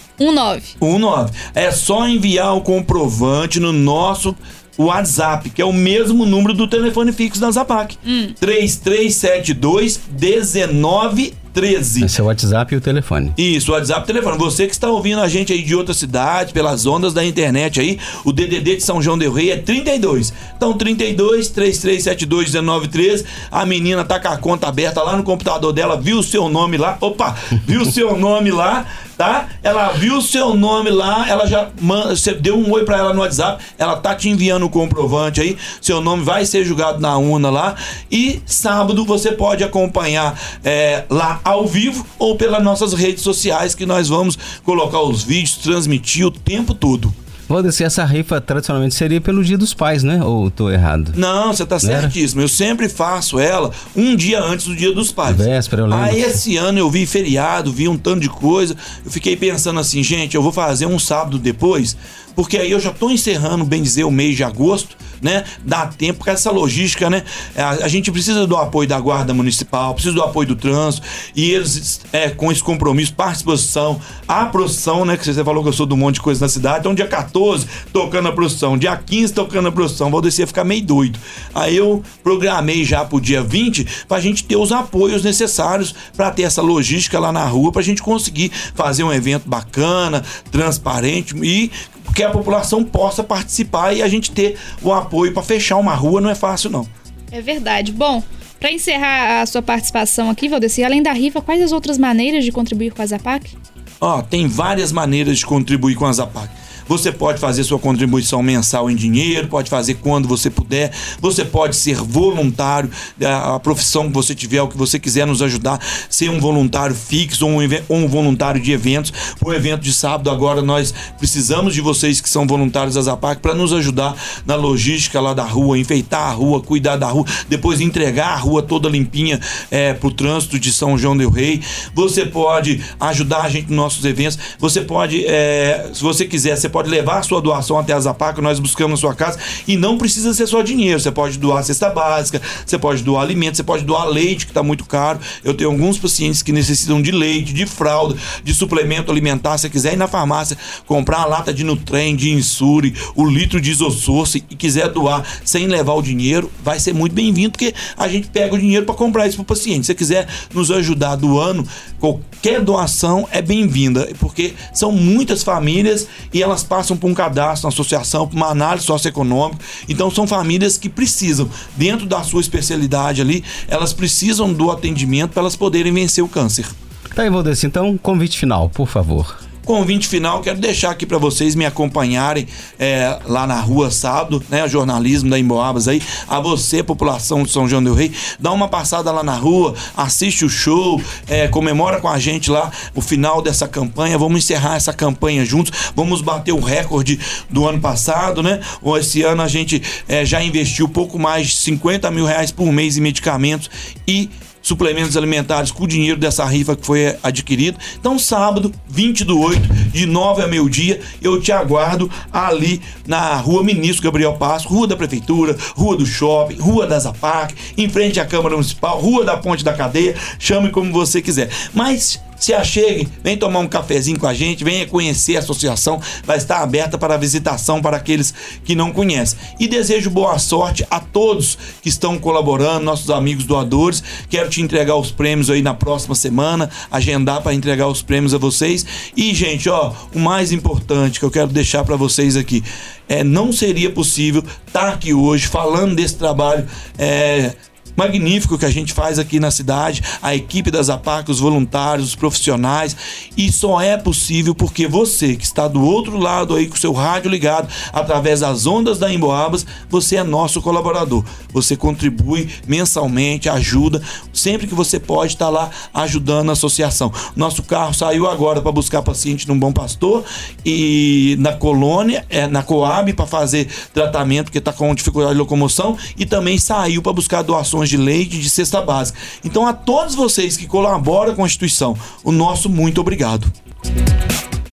19. 0.81 1.33
É 1.55 1.71
só 1.71 2.07
enviar 2.07 2.55
o 2.55 2.61
comprovante 2.61 3.59
no 3.59 3.73
nosso 3.73 4.37
WhatsApp, 4.79 5.51
que 5.51 5.61
é 5.61 5.65
o 5.65 5.73
mesmo 5.73 6.25
número 6.25 6.55
do 6.55 6.69
telefone 6.69 7.13
fixo 7.13 7.41
da 7.41 7.51
Zapac. 7.51 7.99
Hum. 8.07 8.33
3372 8.39 10.01
19 10.11 11.35
13. 11.53 12.05
Esse 12.05 12.21
é 12.21 12.25
o 12.25 12.27
WhatsApp 12.27 12.75
e 12.75 12.77
o 12.77 12.81
telefone. 12.81 13.33
Isso, 13.37 13.71
o 13.71 13.75
WhatsApp 13.75 14.01
e 14.01 14.05
o 14.05 14.07
telefone. 14.07 14.39
Você 14.39 14.67
que 14.67 14.73
está 14.73 14.89
ouvindo 14.89 15.21
a 15.21 15.29
gente 15.29 15.53
aí 15.53 15.63
de 15.63 15.75
outra 15.75 15.95
cidade, 15.95 16.53
pelas 16.53 16.87
ondas 16.87 17.13
da 17.13 17.25
internet 17.25 17.81
aí, 17.81 17.99
o 18.25 18.33
DDD 18.33 18.77
de 18.77 18.83
São 18.83 19.03
João 19.03 19.19
del 19.19 19.33
Rei 19.33 19.51
é 19.51 19.57
32. 19.57 20.33
Então, 20.57 20.73
32 20.73 21.49
3372 21.49 22.53
1913. 22.53 23.25
A 23.51 23.67
menina 23.67 24.05
tá 24.05 24.21
com 24.21 24.29
a 24.29 24.37
conta 24.37 24.69
aberta 24.69 25.03
lá 25.03 25.17
no 25.17 25.23
computador 25.23 25.73
dela, 25.73 26.01
viu 26.01 26.19
o 26.19 26.23
seu 26.23 26.49
nome 26.49 26.77
lá. 26.77 26.97
Opa, 27.01 27.37
viu 27.67 27.83
o 27.83 27.91
seu 27.91 28.17
nome 28.17 28.51
lá, 28.51 28.87
tá? 29.21 29.51
Ela 29.63 29.93
viu 29.93 30.17
o 30.17 30.23
seu 30.23 30.55
nome 30.55 30.89
lá, 30.89 31.29
ela 31.29 31.47
já 31.47 31.69
você 32.11 32.33
deu 32.33 32.57
um 32.57 32.73
oi 32.73 32.87
para 32.87 32.97
ela 32.97 33.13
no 33.13 33.21
WhatsApp, 33.21 33.63
ela 33.77 33.95
tá 33.95 34.15
te 34.15 34.31
enviando 34.31 34.65
o 34.65 34.71
comprovante 34.71 35.43
aí. 35.43 35.59
Seu 35.79 36.01
nome 36.01 36.25
vai 36.25 36.47
ser 36.47 36.65
julgado 36.65 37.01
na 37.01 37.19
urna 37.19 37.51
lá. 37.51 37.75
E 38.11 38.41
sábado 38.47 39.05
você 39.05 39.31
pode 39.33 39.63
acompanhar 39.63 40.41
é, 40.65 41.05
lá 41.11 41.39
ao 41.45 41.67
vivo 41.67 42.07
ou 42.19 42.35
pelas 42.35 42.63
nossas 42.63 42.95
redes 42.95 43.23
sociais 43.23 43.75
que 43.75 43.85
nós 43.85 44.09
vamos 44.09 44.39
colocar 44.65 45.03
os 45.03 45.23
vídeos, 45.23 45.59
transmitir 45.59 46.25
o 46.25 46.31
tempo 46.31 46.73
todo. 46.73 47.15
Valdeci, 47.51 47.83
essa 47.83 48.05
rifa 48.05 48.41
tradicionalmente 48.41 48.95
seria 48.95 49.21
pelo 49.21 49.43
Dia 49.43 49.59
dos 49.59 49.75
Pais, 49.75 50.05
né? 50.05 50.23
Ou 50.23 50.49
tô 50.53 50.71
errado? 50.71 51.13
Não, 51.17 51.53
você 51.53 51.67
tá 51.67 51.81
certíssimo. 51.81 52.41
Eu 52.41 52.49
sempre 52.49 52.89
faço 52.89 53.41
ela 53.41 53.73
um 53.97 54.15
dia 54.15 54.41
antes 54.41 54.67
do 54.67 54.77
Dia 54.77 54.95
dos 54.95 55.11
Pais. 55.11 55.37
Véspera, 55.37 55.83
eu 55.83 55.87
lembro. 55.87 56.05
Aí 56.05 56.23
esse 56.23 56.57
ano 56.57 56.79
eu 56.79 56.89
vi 56.89 57.05
feriado, 57.07 57.73
vi 57.73 57.89
um 57.89 57.99
tanto 57.99 58.21
de 58.21 58.29
coisa. 58.29 58.77
Eu 59.05 59.11
fiquei 59.11 59.37
pensando 59.37 59.81
assim, 59.81 60.01
gente, 60.01 60.37
eu 60.37 60.43
vou 60.43 60.53
fazer 60.53 60.87
um 60.87 60.97
sábado 60.97 61.41
depois, 61.41 61.97
porque 62.37 62.57
aí 62.57 62.71
eu 62.71 62.79
já 62.79 62.93
tô 62.93 63.11
encerrando, 63.11 63.65
bem 63.65 63.83
dizer, 63.83 64.05
o 64.05 64.13
mês 64.13 64.37
de 64.37 64.45
agosto 64.45 64.97
né? 65.21 65.45
Dá 65.65 65.87
tempo 65.87 66.25
com 66.25 66.31
essa 66.31 66.51
logística, 66.51 67.11
né? 67.11 67.23
A, 67.57 67.71
a, 67.85 67.89
gente 67.89 68.11
precisa 68.11 68.47
do 68.47 68.57
apoio 68.57 68.89
da 68.89 68.99
Guarda 68.99 69.35
Municipal, 69.35 69.95
precisa 69.95 70.15
do 70.15 70.23
apoio 70.23 70.49
do 70.49 70.57
trânsito, 70.57 71.07
e 71.35 71.51
eles, 71.51 72.01
é, 72.13 72.31
com 72.31 72.51
esse 72.51 72.63
compromisso, 72.63 73.15
participação, 73.15 74.01
a 74.27 74.47
produção, 74.47 75.05
né? 75.05 75.17
Que 75.17 75.25
você 75.25 75.45
falou 75.45 75.63
que 75.63 75.69
eu 75.69 75.73
sou 75.73 75.87
de 75.87 75.95
um 75.95 75.97
monte 75.97 76.17
de 76.17 76.21
coisa 76.21 76.45
na 76.45 76.49
cidade. 76.49 76.81
Então, 76.81 76.95
dia 76.95 77.07
14, 77.07 77.67
tocando 77.93 78.29
a 78.29 78.33
produção, 78.33 78.79
dia 78.79 78.97
15, 78.97 79.33
tocando 79.33 79.69
a 79.69 79.73
produção. 79.73 80.11
Valdeci 80.11 80.41
ia 80.41 80.47
ficar 80.47 80.65
meio 80.65 80.83
doido. 80.85 81.19
Aí 81.55 81.77
eu 81.77 82.03
programei 82.23 82.85
já 82.85 83.05
pro 83.05 83.21
dia 83.21 83.43
20 83.43 83.87
pra 84.09 84.21
gente 84.21 84.45
ter 84.45 84.57
os 84.57 84.73
apoios 84.73 85.23
necessários 85.23 85.95
para 86.17 86.31
ter 86.31 86.43
essa 86.43 86.63
logística 86.63 87.19
lá 87.19 87.33
na 87.33 87.45
rua, 87.45 87.73
pra 87.73 87.83
gente 87.83 88.03
conseguir 88.03 88.51
fazer 88.75 89.03
um 89.03 89.13
evento 89.13 89.49
bacana, 89.49 90.23
transparente 90.51 91.35
e 91.43 91.71
que 92.15 92.23
a 92.23 92.31
população 92.31 92.83
possa 92.85 93.23
participar 93.23 93.93
e 93.93 94.03
a 94.03 94.09
gente 94.09 94.31
ter 94.31 94.57
o 94.83 94.93
apoio 94.93 95.10
para 95.33 95.43
fechar 95.43 95.77
uma 95.77 95.95
rua 95.95 96.21
não 96.21 96.31
é 96.31 96.35
fácil 96.35 96.71
não. 96.71 96.87
É 97.31 97.41
verdade. 97.41 97.93
Bom, 97.93 98.23
para 98.59 98.73
encerrar 98.73 99.43
a 99.43 99.47
sua 99.47 99.63
participação 99.63 100.31
aqui, 100.31 100.49
Valdeci, 100.49 100.85
além 100.85 101.03
da 101.03 101.13
rifa, 101.13 101.41
quais 101.41 101.63
as 101.63 101.73
outras 101.73 101.99
maneiras 101.99 102.45
de 102.45 102.53
contribuir 102.53 102.93
com 102.93 103.03
a 103.03 103.07
Zapac? 103.07 103.57
Ó, 104.01 104.19
oh, 104.19 104.23
tem 104.23 104.47
várias 104.47 104.93
maneiras 104.93 105.39
de 105.39 105.47
contribuir 105.47 105.95
com 105.95 106.07
a 106.07 106.13
Zapac. 106.13 106.49
Você 106.91 107.13
pode 107.13 107.39
fazer 107.39 107.63
sua 107.63 107.79
contribuição 107.79 108.43
mensal 108.43 108.91
em 108.91 108.97
dinheiro, 108.97 109.47
pode 109.47 109.71
fazer 109.71 109.95
quando 109.95 110.27
você 110.27 110.51
puder. 110.51 110.91
Você 111.21 111.45
pode 111.45 111.77
ser 111.77 111.95
voluntário, 111.95 112.91
a, 113.25 113.61
profissão 113.61 114.09
que 114.09 114.13
você 114.13 114.35
tiver, 114.35 114.61
o 114.61 114.67
que 114.67 114.77
você 114.77 114.99
quiser 114.99 115.25
nos 115.25 115.41
ajudar, 115.41 115.81
ser 116.09 116.29
um 116.31 116.41
voluntário 116.41 116.93
fixo 116.93 117.47
ou 117.47 117.53
um, 117.53 117.69
um 117.89 118.09
voluntário 118.09 118.61
de 118.61 118.73
eventos. 118.73 119.13
O 119.41 119.53
evento 119.53 119.83
de 119.83 119.93
sábado 119.93 120.31
agora 120.31 120.63
nós 120.63 120.93
precisamos 121.17 121.75
de 121.75 121.81
vocês 121.81 122.21
que 122.21 122.29
são 122.29 122.45
voluntários 122.45 122.97
da 122.97 123.03
Zapac 123.03 123.41
para 123.41 123.55
nos 123.55 123.73
ajudar 123.73 124.17
na 124.45 124.57
logística 124.57 125.21
lá 125.21 125.33
da 125.33 125.45
rua, 125.45 125.79
enfeitar 125.79 126.27
a 126.29 126.33
rua, 126.33 126.61
cuidar 126.61 126.97
da 126.97 127.07
rua, 127.07 127.25
depois 127.49 127.81
entregar 127.81 128.31
a 128.31 128.37
rua 128.37 128.63
toda 128.63 128.89
limpinha 128.89 129.39
é, 129.71 129.95
para 129.95 130.09
o 130.09 130.11
trânsito 130.11 130.59
de 130.59 130.73
São 130.73 130.99
João 130.99 131.17
del 131.17 131.31
Rei. 131.31 131.63
Você 131.95 132.27
pode 132.27 132.81
ajudar 132.99 133.43
a 133.43 133.49
gente 133.49 133.69
nos 133.69 133.77
nossos 133.77 134.05
eventos. 134.05 134.37
Você 134.59 134.81
pode, 134.81 135.25
é, 135.25 135.89
se 135.95 136.03
você 136.03 136.25
quiser, 136.25 136.57
você 136.57 136.69
pode 136.69 136.80
pode 136.81 136.89
levar 136.89 137.19
a 137.19 137.23
sua 137.23 137.43
doação 137.43 137.79
até 137.79 137.93
a 137.93 138.01
Zapac, 138.01 138.41
nós 138.41 138.59
buscamos 138.59 138.93
na 138.93 138.97
sua 138.97 139.15
casa 139.15 139.39
e 139.69 139.77
não 139.77 139.99
precisa 139.99 140.33
ser 140.33 140.47
só 140.47 140.63
dinheiro. 140.63 140.99
Você 140.99 141.11
pode 141.11 141.39
doar 141.39 141.63
cesta 141.63 141.91
básica, 141.91 142.41
você 142.65 142.79
pode 142.79 143.03
doar 143.03 143.23
alimento, 143.23 143.57
você 143.57 143.63
pode 143.63 143.85
doar 143.85 144.07
leite, 144.07 144.47
que 144.47 144.51
está 144.51 144.63
muito 144.63 144.87
caro. 144.87 145.21
Eu 145.45 145.53
tenho 145.53 145.71
alguns 145.71 145.99
pacientes 145.99 146.43
que 146.43 146.53
necessitam 146.53 147.03
de 147.03 147.11
leite, 147.11 147.53
de 147.53 147.67
fralda, 147.67 148.17
de 148.43 148.55
suplemento 148.55 149.11
alimentar. 149.11 149.59
Se 149.59 149.69
quiser 149.69 149.93
ir 149.93 149.97
na 149.97 150.09
farmácia 150.09 150.57
comprar 150.87 151.19
uma 151.19 151.27
lata 151.27 151.53
de 151.53 151.65
Nutrem, 151.65 152.17
de 152.17 152.31
Insure, 152.31 152.95
o 153.15 153.27
litro 153.27 153.61
de 153.61 153.71
Isosource 153.71 154.43
e 154.49 154.57
quiser 154.57 154.89
doar 154.89 155.23
sem 155.45 155.67
levar 155.67 155.93
o 155.93 156.01
dinheiro, 156.01 156.51
vai 156.65 156.81
ser 156.81 156.95
muito 156.95 157.13
bem-vindo, 157.13 157.51
porque 157.51 157.75
a 157.95 158.09
gente 158.09 158.29
pega 158.29 158.55
o 158.55 158.59
dinheiro 158.59 158.87
para 158.87 158.95
comprar 158.95 159.27
isso 159.27 159.37
para 159.37 159.43
o 159.43 159.47
paciente. 159.47 159.83
Se 159.83 159.89
você 159.89 159.95
quiser 159.95 160.27
nos 160.55 160.71
ajudar 160.71 161.17
doando, 161.17 161.69
qualquer 161.99 162.63
doação 162.63 163.29
é 163.31 163.43
bem-vinda, 163.43 164.09
porque 164.19 164.55
são 164.73 164.91
muitas 164.91 165.43
famílias 165.43 166.09
e 166.33 166.43
elas 166.43 166.60
passam 166.63 166.97
por 166.97 167.11
um 167.11 167.15
cadastro 167.15 167.69
na 167.69 167.73
associação, 167.73 168.27
por 168.27 168.37
uma 168.37 168.49
análise 168.49 168.87
socioeconômica. 168.87 169.63
Então 169.89 170.11
são 170.11 170.27
famílias 170.27 170.79
que 170.79 170.89
precisam, 170.89 171.49
dentro 171.77 172.07
da 172.07 172.23
sua 172.23 172.41
especialidade 172.41 173.21
ali, 173.21 173.45
elas 173.69 173.93
precisam 173.93 174.53
do 174.53 174.71
atendimento 174.71 175.31
para 175.31 175.43
elas 175.43 175.57
poderem 175.57 175.93
vencer 175.93 176.23
o 176.23 176.29
câncer. 176.29 176.67
Tá 177.15 177.23
aí, 177.23 177.31
Valdeci, 177.31 177.67
então, 177.67 177.99
convite 177.99 178.39
final, 178.39 178.71
por 178.71 178.87
favor. 178.87 179.50
Convite 179.71 180.09
final, 180.09 180.41
quero 180.41 180.59
deixar 180.59 180.91
aqui 180.91 181.07
para 181.07 181.17
vocês 181.17 181.55
me 181.55 181.65
acompanharem 181.65 182.45
é, 182.77 183.21
lá 183.25 183.47
na 183.47 183.61
rua 183.61 183.89
sábado, 183.89 184.43
né? 184.49 184.67
Jornalismo 184.67 185.31
da 185.31 185.39
Emboabas 185.39 185.87
aí. 185.87 186.03
A 186.27 186.41
você, 186.41 186.83
população 186.83 187.45
de 187.45 187.53
São 187.53 187.69
João 187.69 187.81
del 187.81 187.95
Rei, 187.95 188.11
dá 188.37 188.51
uma 188.51 188.67
passada 188.67 189.13
lá 189.13 189.23
na 189.23 189.37
rua, 189.37 189.77
assiste 189.97 190.45
o 190.45 190.49
show, 190.49 191.01
é, 191.29 191.47
comemora 191.47 192.01
com 192.01 192.09
a 192.09 192.19
gente 192.19 192.51
lá 192.51 192.69
o 192.97 193.01
final 193.01 193.41
dessa 193.41 193.69
campanha. 193.69 194.19
Vamos 194.19 194.43
encerrar 194.43 194.75
essa 194.75 194.93
campanha 194.93 195.45
juntos, 195.45 195.93
vamos 195.95 196.21
bater 196.21 196.51
o 196.51 196.59
recorde 196.59 197.21
do 197.49 197.65
ano 197.65 197.81
passado, 197.81 198.43
né? 198.43 198.59
Esse 198.99 199.23
ano 199.23 199.41
a 199.41 199.47
gente 199.47 199.81
é, 200.09 200.25
já 200.25 200.43
investiu 200.43 200.89
pouco 200.89 201.17
mais 201.17 201.47
de 201.47 201.57
50 201.59 202.11
mil 202.11 202.25
reais 202.25 202.51
por 202.51 202.73
mês 202.73 202.99
em 202.99 203.01
medicamentos 203.01 203.71
e 204.05 204.29
suplementos 204.63 205.17
alimentares 205.17 205.71
com 205.71 205.85
o 205.85 205.87
dinheiro 205.87 206.19
dessa 206.19 206.45
rifa 206.45 206.77
que 206.77 206.85
foi 206.85 207.17
adquirido. 207.23 207.79
Então, 207.99 208.19
sábado, 208.19 208.73
20 208.89 209.25
do 209.25 209.39
8, 209.41 209.61
de 209.93 210.07
9 210.07 210.43
a 210.43 210.47
meio-dia, 210.47 211.01
eu 211.23 211.41
te 211.41 211.53
aguardo 211.53 212.11
ali 212.33 212.81
na 213.07 213.37
Rua 213.37 213.63
Ministro 213.63 214.05
Gabriel 214.05 214.35
Passo, 214.35 214.69
Rua 214.69 214.87
da 214.87 214.97
Prefeitura, 214.97 215.57
Rua 215.75 215.97
do 215.97 216.07
Shopping, 216.07 216.57
Rua 216.57 216.87
da 216.87 216.99
Zapac, 216.99 217.55
em 217.77 217.89
frente 217.89 218.21
à 218.21 218.27
Câmara 218.27 218.55
Municipal, 218.55 219.01
Rua 219.01 219.25
da 219.25 219.37
Ponte 219.37 219.65
da 219.65 219.73
Cadeia, 219.73 220.15
chame 220.39 220.71
como 220.71 220.93
você 220.93 221.23
quiser. 221.23 221.51
Mas 221.75 222.21
se 222.41 222.55
achegue, 222.55 223.07
vem 223.23 223.37
tomar 223.37 223.59
um 223.59 223.69
cafezinho 223.69 224.19
com 224.19 224.27
a 224.27 224.33
gente, 224.33 224.65
venha 224.65 224.87
conhecer 224.87 225.37
a 225.37 225.41
associação, 225.41 226.01
vai 226.25 226.39
estar 226.39 226.61
aberta 226.61 226.97
para 226.97 227.19
visitação 227.19 227.83
para 227.83 227.99
aqueles 227.99 228.33
que 228.65 228.75
não 228.75 228.93
conhecem. 228.93 229.39
E 229.61 229.69
desejo 229.69 230.09
boa 230.09 230.39
sorte 230.39 230.85
a 230.91 230.99
todos 230.99 231.59
que 231.83 231.91
estão 231.91 232.19
colaborando, 232.19 232.85
nossos 232.85 233.11
amigos 233.11 233.45
doadores. 233.45 234.03
Quero 234.31 234.49
te 234.49 234.63
entregar 234.63 234.97
os 234.97 235.11
prêmios 235.11 235.51
aí 235.51 235.61
na 235.61 235.75
próxima 235.75 236.15
semana, 236.15 236.71
agendar 236.91 237.43
para 237.43 237.53
entregar 237.53 237.89
os 237.89 238.01
prêmios 238.01 238.33
a 238.33 238.39
vocês. 238.39 238.87
E, 239.15 239.35
gente, 239.35 239.69
ó, 239.69 239.93
o 240.15 240.19
mais 240.19 240.51
importante 240.51 241.21
que 241.21 241.25
eu 241.27 241.31
quero 241.31 241.49
deixar 241.49 241.85
para 241.85 241.97
vocês 241.97 242.37
aqui 242.37 242.65
é 243.07 243.23
não 243.23 243.53
seria 243.53 243.91
possível 243.91 244.43
estar 244.67 244.89
aqui 244.89 245.13
hoje 245.13 245.47
falando 245.47 245.97
desse 245.97 246.17
trabalho 246.17 246.67
é, 246.97 247.55
magnífico 247.97 248.59
que 248.59 248.65
a 248.65 248.71
gente 248.71 248.93
faz 248.93 249.19
aqui 249.19 249.41
na 249.41 249.51
cidade, 249.51 250.03
a 250.23 250.35
equipe 250.35 250.71
da 250.71 250.83
Zapac, 250.83 251.31
os 251.31 251.41
voluntários, 251.41 252.09
os 252.09 252.15
profissionais, 252.15 252.97
e 253.37 253.51
só 253.53 253.81
é 253.81 253.97
possível 253.97 254.55
porque 254.55 254.87
você 254.87 255.37
que 255.37 255.45
está 255.45 255.69
do 255.69 255.83
outro 255.83 256.19
lado 256.19 256.55
aí 256.55 256.67
com 256.67 256.75
o 256.75 256.79
seu 256.79 256.93
rádio 256.93 257.31
ligado 257.31 257.69
através 257.93 258.41
das 258.41 258.67
ondas 258.67 258.99
da 258.99 259.13
Emboabas, 259.13 259.67
você 259.89 260.17
é 260.17 260.23
nosso 260.23 260.61
colaborador. 260.63 261.25
Você 261.53 261.77
contribui 261.77 262.49
mensalmente, 262.67 263.49
ajuda, 263.49 264.03
sempre 264.33 264.67
que 264.67 264.75
você 264.75 264.99
pode 264.99 265.33
estar 265.33 265.49
lá 265.49 265.71
ajudando 265.93 266.51
a 266.51 266.53
associação. 266.53 267.13
Nosso 267.35 267.63
carro 267.63 267.95
saiu 267.95 268.29
agora 268.29 268.61
para 268.61 268.73
buscar 268.73 269.03
paciente 269.03 269.49
no 269.49 269.55
Bom 269.55 269.73
Pastor 269.73 270.25
e 270.65 271.37
na 271.39 271.53
colônia, 271.53 272.25
é, 272.29 272.47
na 272.47 272.63
Coab 272.63 273.13
para 273.13 273.27
fazer 273.27 273.69
tratamento 273.93 274.47
porque 274.47 274.59
está 274.59 274.73
com 274.73 274.95
dificuldade 274.95 275.35
de 275.35 275.39
locomoção 275.39 275.97
e 276.17 276.27
também 276.27 276.59
saiu 276.59 277.03
para 277.03 277.13
buscar 277.13 277.43
doações 277.81 277.89
de 277.89 277.97
leite 277.97 278.39
de 278.39 278.51
cesta 278.51 278.81
básica. 278.81 279.19
Então, 279.45 279.67
a 279.67 279.73
todos 279.73 280.15
vocês 280.15 280.57
que 280.57 280.67
colaboram 280.67 281.35
com 281.35 281.43
a 281.43 281.47
instituição, 281.47 281.97
o 282.23 282.33
nosso 282.33 282.69
muito 282.69 283.01
obrigado. 283.01 283.51